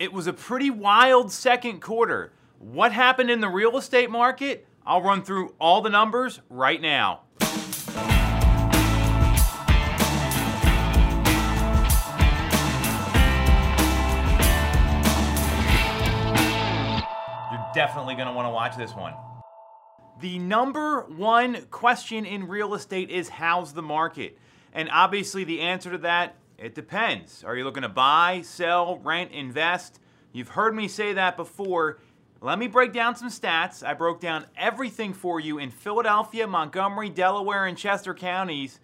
It 0.00 0.14
was 0.14 0.26
a 0.26 0.32
pretty 0.32 0.70
wild 0.70 1.30
second 1.30 1.82
quarter. 1.82 2.32
What 2.58 2.90
happened 2.90 3.30
in 3.30 3.42
the 3.42 3.50
real 3.50 3.76
estate 3.76 4.10
market? 4.10 4.66
I'll 4.86 5.02
run 5.02 5.22
through 5.22 5.54
all 5.60 5.82
the 5.82 5.90
numbers 5.90 6.40
right 6.48 6.80
now. 6.80 7.20
You're 17.52 17.68
definitely 17.74 18.14
going 18.14 18.26
to 18.26 18.32
want 18.32 18.46
to 18.46 18.52
watch 18.52 18.78
this 18.78 18.94
one. 18.94 19.12
The 20.22 20.38
number 20.38 21.02
one 21.14 21.66
question 21.66 22.24
in 22.24 22.48
real 22.48 22.72
estate 22.72 23.10
is 23.10 23.28
how's 23.28 23.74
the 23.74 23.82
market? 23.82 24.38
And 24.72 24.88
obviously, 24.90 25.44
the 25.44 25.60
answer 25.60 25.90
to 25.90 25.98
that, 25.98 26.36
it 26.60 26.74
depends. 26.74 27.42
Are 27.42 27.56
you 27.56 27.64
looking 27.64 27.82
to 27.82 27.88
buy, 27.88 28.42
sell, 28.42 28.98
rent, 28.98 29.32
invest? 29.32 29.98
You've 30.32 30.50
heard 30.50 30.74
me 30.74 30.88
say 30.88 31.14
that 31.14 31.36
before. 31.36 32.00
Let 32.42 32.58
me 32.58 32.66
break 32.66 32.92
down 32.92 33.16
some 33.16 33.28
stats. 33.28 33.84
I 33.84 33.94
broke 33.94 34.20
down 34.20 34.44
everything 34.56 35.14
for 35.14 35.40
you 35.40 35.58
in 35.58 35.70
Philadelphia, 35.70 36.46
Montgomery, 36.46 37.08
Delaware, 37.08 37.64
and 37.64 37.78
Chester 37.78 38.12
counties 38.12 38.78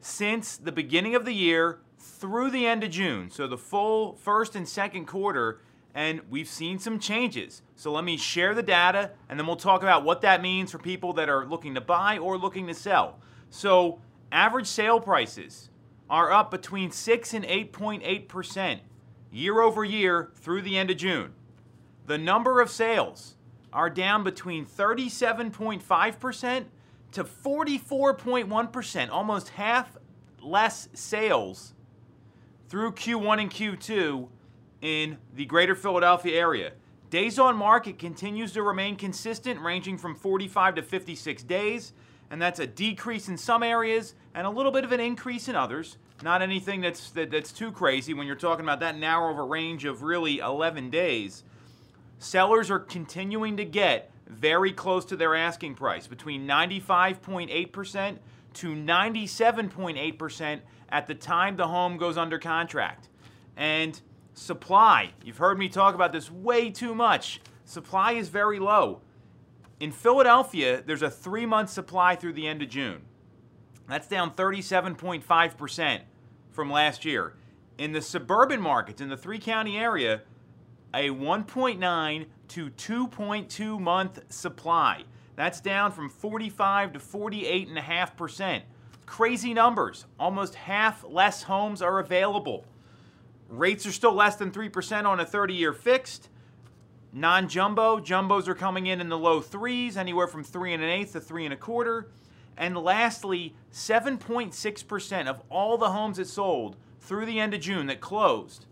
since 0.00 0.56
the 0.56 0.72
beginning 0.72 1.14
of 1.14 1.26
the 1.26 1.32
year 1.32 1.80
through 1.98 2.50
the 2.50 2.66
end 2.66 2.82
of 2.84 2.90
June. 2.90 3.30
So 3.30 3.46
the 3.46 3.58
full 3.58 4.14
first 4.14 4.56
and 4.56 4.66
second 4.66 5.04
quarter 5.06 5.60
and 5.94 6.20
we've 6.30 6.48
seen 6.48 6.78
some 6.78 6.98
changes. 6.98 7.62
So 7.74 7.92
let 7.92 8.04
me 8.04 8.16
share 8.16 8.54
the 8.54 8.62
data 8.62 9.10
and 9.28 9.38
then 9.38 9.46
we'll 9.46 9.56
talk 9.56 9.82
about 9.82 10.04
what 10.04 10.22
that 10.22 10.40
means 10.40 10.70
for 10.70 10.78
people 10.78 11.12
that 11.14 11.28
are 11.28 11.44
looking 11.44 11.74
to 11.74 11.80
buy 11.80 12.16
or 12.16 12.38
looking 12.38 12.66
to 12.68 12.74
sell. 12.74 13.18
So, 13.50 14.00
average 14.32 14.68
sale 14.68 15.00
prices 15.00 15.70
are 16.10 16.32
up 16.32 16.50
between 16.50 16.90
6 16.90 17.34
and 17.34 17.44
8.8% 17.44 18.80
year 19.30 19.60
over 19.60 19.84
year 19.84 20.30
through 20.34 20.62
the 20.62 20.76
end 20.76 20.90
of 20.90 20.96
June. 20.96 21.32
The 22.06 22.18
number 22.18 22.60
of 22.60 22.68
sales 22.68 23.36
are 23.72 23.88
down 23.88 24.24
between 24.24 24.66
37.5% 24.66 26.64
to 27.12 27.24
44.1%, 27.24 29.10
almost 29.10 29.48
half 29.50 29.96
less 30.42 30.88
sales 30.92 31.74
through 32.68 32.92
Q1 32.92 33.40
and 33.40 33.50
Q2 33.50 34.28
in 34.82 35.18
the 35.34 35.44
greater 35.44 35.76
Philadelphia 35.76 36.38
area. 36.38 36.72
Days 37.10 37.38
on 37.38 37.56
market 37.56 37.98
continues 37.98 38.52
to 38.52 38.62
remain 38.62 38.96
consistent, 38.96 39.60
ranging 39.60 39.98
from 39.98 40.14
45 40.14 40.76
to 40.76 40.82
56 40.82 41.42
days, 41.44 41.92
and 42.30 42.40
that's 42.40 42.58
a 42.58 42.66
decrease 42.66 43.28
in 43.28 43.36
some 43.36 43.62
areas 43.62 44.14
and 44.34 44.46
a 44.46 44.50
little 44.50 44.72
bit 44.72 44.84
of 44.84 44.92
an 44.92 45.00
increase 45.00 45.48
in 45.48 45.56
others. 45.56 45.96
Not 46.22 46.42
anything 46.42 46.80
that's 46.80 47.10
that, 47.10 47.30
that's 47.30 47.52
too 47.52 47.72
crazy 47.72 48.14
when 48.14 48.26
you're 48.26 48.36
talking 48.36 48.64
about 48.64 48.80
that 48.80 48.96
narrow 48.96 49.30
of 49.32 49.38
a 49.38 49.42
range 49.42 49.84
of 49.84 50.02
really 50.02 50.38
11 50.38 50.90
days. 50.90 51.42
Sellers 52.18 52.70
are 52.70 52.78
continuing 52.78 53.56
to 53.56 53.64
get 53.64 54.10
very 54.26 54.72
close 54.72 55.04
to 55.06 55.16
their 55.16 55.34
asking 55.34 55.74
price, 55.74 56.06
between 56.06 56.46
95.8% 56.46 58.18
to 58.52 58.74
97.8% 58.74 60.60
at 60.90 61.06
the 61.06 61.14
time 61.14 61.56
the 61.56 61.66
home 61.66 61.96
goes 61.96 62.16
under 62.16 62.38
contract. 62.38 63.08
And 63.56 64.00
Supply. 64.40 65.10
You've 65.22 65.36
heard 65.36 65.58
me 65.58 65.68
talk 65.68 65.94
about 65.94 66.12
this 66.12 66.30
way 66.30 66.70
too 66.70 66.94
much. 66.94 67.40
Supply 67.66 68.12
is 68.12 68.30
very 68.30 68.58
low. 68.58 69.02
In 69.80 69.92
Philadelphia, 69.92 70.82
there's 70.84 71.02
a 71.02 71.10
three 71.10 71.46
month 71.46 71.70
supply 71.70 72.14
through 72.14 72.34
the 72.34 72.46
end 72.46 72.60
of 72.62 72.68
June. 72.68 73.00
That's 73.88 74.06
down 74.06 74.32
37.5% 74.34 76.00
from 76.50 76.70
last 76.70 77.04
year. 77.06 77.34
In 77.78 77.92
the 77.92 78.02
suburban 78.02 78.60
markets, 78.60 79.00
in 79.00 79.08
the 79.08 79.16
three 79.16 79.38
county 79.38 79.78
area, 79.78 80.20
a 80.92 81.08
1.9 81.08 82.26
to 82.48 82.70
2.2 82.70 83.80
month 83.80 84.20
supply. 84.28 85.04
That's 85.34 85.62
down 85.62 85.92
from 85.92 86.10
45 86.10 86.92
to 86.92 86.98
48.5%. 86.98 88.62
Crazy 89.06 89.54
numbers. 89.54 90.04
Almost 90.18 90.54
half 90.56 91.04
less 91.08 91.44
homes 91.44 91.80
are 91.80 92.00
available. 92.00 92.66
Rates 93.48 93.86
are 93.86 93.92
still 93.92 94.12
less 94.12 94.36
than 94.36 94.50
3% 94.50 95.06
on 95.06 95.20
a 95.20 95.24
30 95.24 95.54
year 95.54 95.72
fixed. 95.72 96.28
Non 97.12 97.48
jumbo, 97.48 97.98
jumbos 97.98 98.46
are 98.46 98.54
coming 98.54 98.86
in 98.86 99.00
in 99.00 99.08
the 99.08 99.18
low 99.18 99.40
threes, 99.40 99.96
anywhere 99.96 100.28
from 100.28 100.44
three 100.44 100.72
and 100.72 100.80
an 100.82 100.88
eighth 100.88 101.12
to 101.12 101.20
three 101.20 101.44
and 101.44 101.52
a 101.52 101.56
quarter. 101.56 102.08
And 102.56 102.76
lastly, 102.76 103.54
7.6% 103.72 105.26
of 105.26 105.42
all 105.48 105.76
the 105.78 105.90
homes 105.90 106.18
that 106.18 106.28
sold 106.28 106.76
through 107.00 107.26
the 107.26 107.40
end 107.40 107.54
of 107.54 107.60
June 107.60 107.86
that 107.86 108.00
closed 108.00 108.66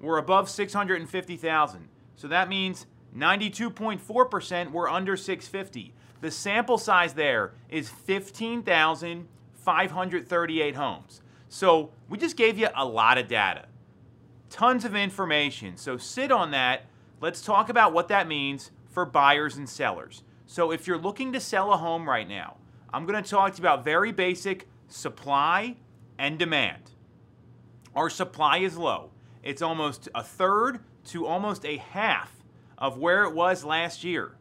were 0.00 0.16
above 0.18 0.48
650,000. 0.48 1.88
So 2.14 2.28
that 2.28 2.48
means 2.48 2.86
92.4% 3.16 4.70
were 4.70 4.88
under 4.88 5.16
650. 5.16 5.92
The 6.20 6.30
sample 6.30 6.78
size 6.78 7.14
there 7.14 7.54
is 7.68 7.88
15,538 7.90 10.74
homes. 10.74 11.20
So 11.48 11.90
we 12.08 12.18
just 12.18 12.36
gave 12.36 12.58
you 12.58 12.68
a 12.74 12.84
lot 12.84 13.18
of 13.18 13.28
data 13.28 13.66
tons 14.50 14.84
of 14.84 14.94
information. 14.94 15.76
So 15.76 15.96
sit 15.96 16.30
on 16.30 16.50
that. 16.52 16.86
Let's 17.20 17.40
talk 17.40 17.70
about 17.70 17.92
what 17.94 18.08
that 18.08 18.28
means 18.28 18.70
for 18.90 19.06
buyers 19.06 19.56
and 19.56 19.68
sellers. 19.68 20.22
So 20.44 20.70
if 20.70 20.86
you're 20.86 20.98
looking 20.98 21.32
to 21.32 21.40
sell 21.40 21.72
a 21.72 21.76
home 21.76 22.08
right 22.08 22.28
now, 22.28 22.58
I'm 22.92 23.06
going 23.06 23.22
to 23.22 23.28
talk 23.28 23.52
to 23.52 23.58
you 23.58 23.62
about 23.62 23.84
very 23.84 24.12
basic 24.12 24.68
supply 24.88 25.76
and 26.18 26.38
demand. 26.38 26.90
Our 27.94 28.10
supply 28.10 28.58
is 28.58 28.76
low. 28.76 29.10
It's 29.42 29.62
almost 29.62 30.08
a 30.14 30.22
third 30.22 30.80
to 31.06 31.26
almost 31.26 31.64
a 31.64 31.78
half 31.78 32.32
of 32.76 32.98
where 32.98 33.24
it 33.24 33.32
was 33.32 33.64
last 33.64 34.04
year. 34.04 34.36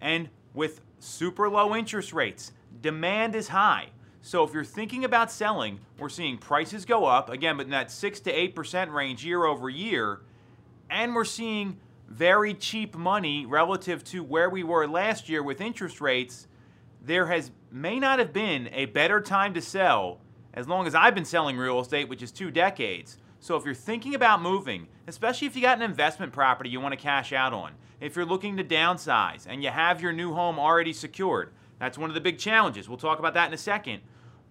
And 0.00 0.28
with 0.52 0.82
super 0.98 1.48
low 1.48 1.74
interest 1.74 2.12
rates, 2.12 2.52
demand 2.82 3.34
is 3.34 3.48
high. 3.48 3.88
So 4.20 4.44
if 4.44 4.52
you're 4.52 4.64
thinking 4.64 5.04
about 5.04 5.32
selling, 5.32 5.80
we're 5.98 6.08
seeing 6.08 6.36
prices 6.36 6.84
go 6.84 7.04
up, 7.06 7.28
again, 7.30 7.56
but 7.56 7.66
in 7.66 7.70
that 7.70 7.90
6 7.90 8.20
to 8.20 8.32
8% 8.32 8.92
range 8.92 9.24
year 9.24 9.44
over 9.44 9.68
year, 9.68 10.20
and 10.90 11.14
we're 11.14 11.24
seeing 11.24 11.78
very 12.08 12.54
cheap 12.54 12.96
money 12.96 13.46
relative 13.46 14.04
to 14.04 14.22
where 14.22 14.50
we 14.50 14.62
were 14.62 14.86
last 14.86 15.28
year 15.28 15.42
with 15.42 15.60
interest 15.60 16.00
rates. 16.00 16.46
There 17.02 17.26
has 17.26 17.50
may 17.70 17.98
not 17.98 18.18
have 18.18 18.32
been 18.32 18.68
a 18.72 18.86
better 18.86 19.20
time 19.20 19.54
to 19.54 19.60
sell 19.60 20.20
as 20.52 20.68
long 20.68 20.86
as 20.86 20.94
I've 20.94 21.14
been 21.14 21.24
selling 21.24 21.56
real 21.56 21.80
estate, 21.80 22.08
which 22.08 22.22
is 22.22 22.30
two 22.30 22.50
decades. 22.50 23.18
So 23.40 23.56
if 23.56 23.64
you're 23.64 23.74
thinking 23.74 24.14
about 24.14 24.40
moving, 24.40 24.88
especially 25.06 25.46
if 25.46 25.56
you 25.56 25.62
got 25.62 25.78
an 25.78 25.82
investment 25.82 26.32
property 26.32 26.70
you 26.70 26.80
want 26.80 26.92
to 26.92 27.00
cash 27.00 27.32
out 27.32 27.52
on, 27.52 27.72
if 28.00 28.16
you're 28.16 28.24
looking 28.24 28.56
to 28.56 28.64
downsize 28.64 29.46
and 29.48 29.62
you 29.62 29.70
have 29.70 30.00
your 30.00 30.12
new 30.12 30.32
home 30.32 30.58
already 30.58 30.92
secured, 30.92 31.52
that's 31.78 31.98
one 31.98 32.10
of 32.10 32.14
the 32.14 32.20
big 32.20 32.38
challenges. 32.38 32.88
We'll 32.88 32.98
talk 32.98 33.18
about 33.18 33.34
that 33.34 33.48
in 33.48 33.54
a 33.54 33.58
second 33.58 34.00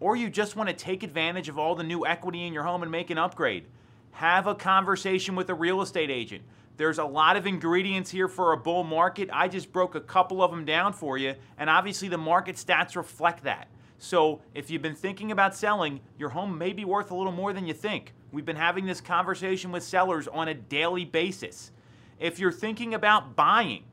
or 0.04 0.18
you 0.18 0.30
just 0.30 0.58
want 0.58 0.68
to 0.68 0.76
take 0.76 1.02
advantage 1.02 1.48
of 1.48 1.58
all 1.58 1.76
the 1.76 1.84
new 1.84 2.06
equity 2.06 2.46
in 2.46 2.54
your 2.54 2.64
home 2.64 2.84
and 2.84 2.92
make 2.92 3.10
an 3.10 3.18
upgrade, 3.18 3.68
have 4.14 4.48
a 4.48 4.56
conversation 4.56 5.36
with 5.36 5.50
a 5.50 5.54
real 5.54 5.82
estate 5.82 6.10
agent. 6.10 6.44
There's 6.78 6.98
a 6.98 7.04
lot 7.04 7.36
of 7.36 7.46
ingredients 7.46 8.10
here 8.10 8.28
for 8.28 8.54
a 8.54 8.58
bull 8.58 8.84
market. 8.84 9.30
I 9.32 9.48
just 9.48 9.72
broke 9.72 9.96
a 9.96 10.02
couple 10.02 10.42
of 10.42 10.50
them 10.50 10.66
down 10.66 10.94
for 10.94 11.18
you, 11.18 11.36
and 11.58 11.70
obviously 11.70 12.08
the 12.08 12.18
market 12.18 12.56
stats 12.56 12.96
reflect 12.96 13.44
that. 13.44 13.68
So 13.98 14.42
if 14.54 14.70
you've 14.70 14.82
been 14.82 14.96
thinking 14.96 15.32
about 15.32 15.56
selling, 15.56 16.02
your 16.18 16.30
home 16.30 16.58
may 16.58 16.74
be 16.74 16.84
worth 16.84 17.12
a 17.12 17.16
little 17.16 17.32
more 17.32 17.54
than 17.54 17.68
you 17.68 17.74
think. 17.74 18.14
We've 18.32 18.46
been 18.46 18.56
having 18.56 18.86
this 18.86 19.02
conversation 19.02 19.72
with 19.72 19.84
sellers 19.84 20.28
on 20.28 20.48
a 20.48 20.54
daily 20.54 21.06
basis. 21.06 21.72
If 22.20 22.40
you're 22.40 22.52
thinking 22.52 22.94
about 22.94 23.36
buying, 23.36 23.84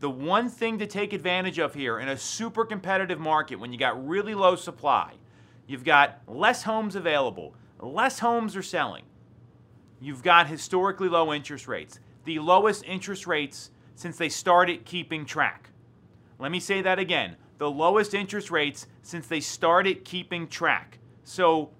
the 0.00 0.10
one 0.10 0.48
thing 0.48 0.78
to 0.78 0.86
take 0.86 1.12
advantage 1.12 1.58
of 1.58 1.74
here 1.74 1.98
in 1.98 2.08
a 2.08 2.16
super 2.16 2.64
competitive 2.64 3.18
market 3.18 3.56
when 3.56 3.72
you 3.72 3.78
got 3.78 4.06
really 4.06 4.34
low 4.34 4.56
supply, 4.56 5.14
you've 5.66 5.84
got 5.84 6.20
less 6.26 6.64
homes 6.64 6.94
available, 6.96 7.54
less 7.80 8.18
homes 8.18 8.56
are 8.56 8.62
selling, 8.62 9.04
you've 10.00 10.22
got 10.22 10.46
historically 10.46 11.08
low 11.08 11.32
interest 11.32 11.68
rates, 11.68 12.00
the 12.24 12.38
lowest 12.38 12.84
interest 12.84 13.26
rates 13.26 13.70
since 13.94 14.16
they 14.18 14.28
started 14.28 14.84
keeping 14.84 15.24
track. 15.24 15.70
Let 16.38 16.50
me 16.50 16.60
say 16.60 16.82
that 16.82 16.98
again 16.98 17.36
the 17.58 17.70
lowest 17.70 18.14
interest 18.14 18.50
rates 18.50 18.86
since 19.02 19.26
they 19.26 19.40
started 19.40 20.04
keeping 20.04 20.46
track. 20.48 20.98
So 21.24 21.70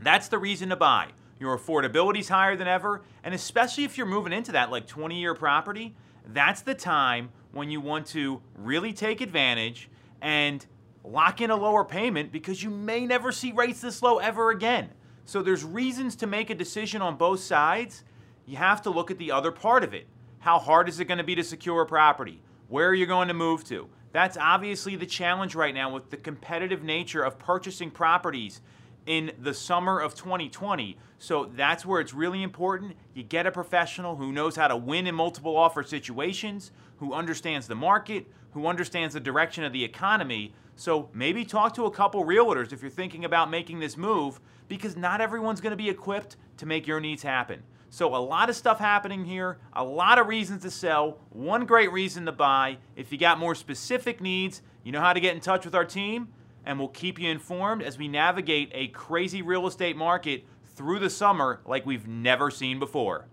that's 0.00 0.28
the 0.28 0.38
reason 0.38 0.70
to 0.70 0.76
buy. 0.76 1.10
Your 1.38 1.56
affordability 1.56 2.20
is 2.20 2.28
higher 2.28 2.56
than 2.56 2.66
ever, 2.66 3.02
and 3.22 3.34
especially 3.34 3.84
if 3.84 3.96
you're 3.96 4.06
moving 4.06 4.32
into 4.32 4.52
that 4.52 4.70
like 4.70 4.86
20 4.86 5.20
year 5.20 5.34
property, 5.34 5.94
that's 6.26 6.62
the 6.62 6.74
time 6.74 7.30
when 7.52 7.70
you 7.70 7.80
want 7.80 8.06
to 8.06 8.40
really 8.56 8.92
take 8.92 9.20
advantage 9.20 9.88
and 10.20 10.66
lock 11.04 11.40
in 11.40 11.50
a 11.50 11.56
lower 11.56 11.84
payment 11.84 12.32
because 12.32 12.62
you 12.62 12.70
may 12.70 13.06
never 13.06 13.30
see 13.30 13.52
rates 13.52 13.80
this 13.80 14.02
low 14.02 14.18
ever 14.18 14.50
again. 14.50 14.90
So 15.26 15.42
there's 15.42 15.64
reasons 15.64 16.14
to 16.16 16.26
make 16.26 16.50
a 16.50 16.54
decision 16.54 17.02
on 17.02 17.16
both 17.16 17.40
sides. 17.40 18.04
You 18.46 18.56
have 18.58 18.80
to 18.82 18.90
look 18.90 19.10
at 19.10 19.18
the 19.18 19.32
other 19.32 19.50
part 19.50 19.82
of 19.82 19.92
it. 19.92 20.06
How 20.38 20.60
hard 20.60 20.88
is 20.88 21.00
it 21.00 21.06
going 21.06 21.18
to 21.18 21.24
be 21.24 21.34
to 21.34 21.42
secure 21.42 21.82
a 21.82 21.86
property? 21.86 22.40
Where 22.68 22.88
are 22.88 22.94
you 22.94 23.06
going 23.06 23.26
to 23.26 23.34
move 23.34 23.64
to? 23.64 23.88
That's 24.12 24.36
obviously 24.36 24.94
the 24.94 25.04
challenge 25.04 25.56
right 25.56 25.74
now 25.74 25.92
with 25.92 26.10
the 26.10 26.16
competitive 26.16 26.84
nature 26.84 27.24
of 27.24 27.40
purchasing 27.40 27.90
properties 27.90 28.60
in 29.06 29.32
the 29.40 29.54
summer 29.54 30.00
of 30.00 30.14
2020. 30.14 30.98
So 31.18 31.50
that's 31.54 31.86
where 31.86 32.00
it's 32.00 32.12
really 32.12 32.42
important. 32.42 32.94
You 33.14 33.22
get 33.22 33.46
a 33.46 33.52
professional 33.52 34.16
who 34.16 34.32
knows 34.32 34.56
how 34.56 34.68
to 34.68 34.76
win 34.76 35.06
in 35.06 35.14
multiple 35.14 35.56
offer 35.56 35.82
situations, 35.82 36.72
who 36.98 37.14
understands 37.14 37.66
the 37.66 37.74
market, 37.74 38.26
who 38.50 38.66
understands 38.66 39.14
the 39.14 39.20
direction 39.20 39.64
of 39.64 39.72
the 39.72 39.84
economy. 39.84 40.54
So 40.74 41.08
maybe 41.14 41.44
talk 41.44 41.74
to 41.74 41.86
a 41.86 41.90
couple 41.90 42.24
realtors 42.24 42.72
if 42.72 42.82
you're 42.82 42.90
thinking 42.90 43.24
about 43.24 43.50
making 43.50 43.80
this 43.80 43.96
move 43.96 44.40
because 44.68 44.96
not 44.96 45.20
everyone's 45.20 45.60
going 45.60 45.70
to 45.70 45.76
be 45.76 45.88
equipped 45.88 46.36
to 46.58 46.66
make 46.66 46.86
your 46.86 47.00
needs 47.00 47.22
happen. 47.22 47.62
So 47.88 48.14
a 48.14 48.18
lot 48.18 48.50
of 48.50 48.56
stuff 48.56 48.78
happening 48.78 49.24
here, 49.24 49.58
a 49.72 49.84
lot 49.84 50.18
of 50.18 50.26
reasons 50.26 50.62
to 50.62 50.70
sell, 50.70 51.18
one 51.30 51.64
great 51.64 51.92
reason 51.92 52.26
to 52.26 52.32
buy. 52.32 52.78
If 52.96 53.12
you 53.12 53.16
got 53.16 53.38
more 53.38 53.54
specific 53.54 54.20
needs, 54.20 54.60
you 54.82 54.92
know 54.92 55.00
how 55.00 55.12
to 55.12 55.20
get 55.20 55.34
in 55.34 55.40
touch 55.40 55.64
with 55.64 55.74
our 55.74 55.84
team 55.84 56.28
and 56.66 56.78
we'll 56.78 56.88
keep 56.88 57.18
you 57.18 57.30
informed 57.30 57.82
as 57.82 57.96
we 57.96 58.08
navigate 58.08 58.70
a 58.74 58.88
crazy 58.88 59.40
real 59.40 59.66
estate 59.66 59.96
market 59.96 60.44
through 60.74 60.98
the 60.98 61.08
summer 61.08 61.60
like 61.64 61.86
we've 61.86 62.06
never 62.06 62.50
seen 62.50 62.78
before. 62.78 63.26